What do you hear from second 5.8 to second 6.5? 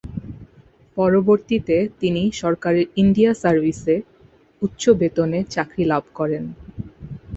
লাভ করেন।